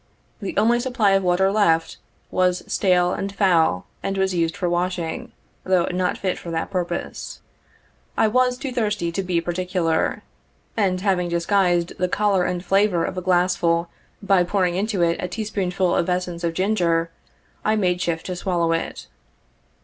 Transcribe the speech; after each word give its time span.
The 0.41 0.57
only 0.57 0.79
supply 0.79 1.11
of 1.11 1.21
water 1.21 1.51
left, 1.51 1.97
was 2.31 2.63
stale 2.65 3.11
and 3.13 3.31
foul 3.31 3.85
and 4.01 4.17
was 4.17 4.33
used 4.33 4.57
for 4.57 4.67
washing, 4.67 5.31
though 5.63 5.85
not 5.91 6.17
fit 6.17 6.39
for 6.39 6.49
that 6.49 6.71
purpose. 6.71 7.39
I 8.17 8.27
was 8.27 8.57
too 8.57 8.71
thirsty 8.71 9.11
to 9.11 9.21
be 9.21 9.39
particular, 9.41 10.23
and 10.75 11.01
having 11.01 11.29
disguised 11.29 11.93
the 11.99 12.09
color 12.09 12.45
and 12.45 12.65
flavor 12.65 13.05
of 13.05 13.15
a 13.15 13.21
glassful 13.21 13.89
by 14.23 14.43
pouring 14.43 14.73
into 14.75 15.03
it 15.03 15.17
a 15.21 15.27
teaspoonful 15.27 15.95
of 15.95 16.09
essence 16.09 16.43
of 16.43 16.55
ginger, 16.55 17.11
I 17.63 17.75
made 17.75 18.01
shift 18.01 18.25
to 18.25 18.35
swallow 18.35 18.71
it. 18.71 19.05